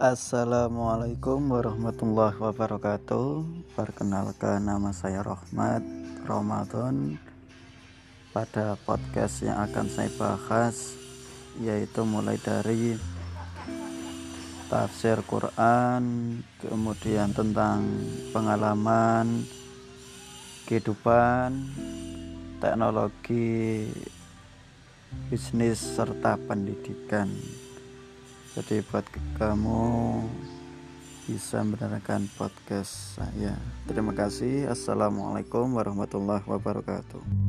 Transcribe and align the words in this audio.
Assalamualaikum 0.00 1.52
warahmatullahi 1.52 2.40
wabarakatuh. 2.40 3.44
Perkenalkan 3.76 4.64
nama 4.64 4.96
saya 4.96 5.20
Rahmat 5.20 5.84
Ramadan. 6.24 7.20
Pada 8.32 8.80
podcast 8.88 9.44
yang 9.44 9.60
akan 9.60 9.92
saya 9.92 10.08
bahas 10.16 10.96
Yaitu 11.60 12.00
mulai 12.08 12.40
dari 12.40 12.96
Tafsir 14.72 15.20
Quran 15.28 16.40
Kemudian 16.64 17.36
tentang 17.36 17.84
pengalaman 18.32 19.44
Kehidupan 20.64 21.60
Teknologi 22.56 23.84
Bisnis 25.28 25.76
serta 25.76 26.40
pendidikan 26.40 27.28
jadi 28.58 28.82
buat 28.90 29.06
kamu 29.38 29.82
bisa 31.30 31.62
mendengarkan 31.62 32.26
podcast 32.34 33.14
saya. 33.14 33.54
Terima 33.86 34.10
kasih. 34.10 34.66
Assalamualaikum 34.66 35.78
warahmatullahi 35.78 36.42
wabarakatuh 36.42 37.39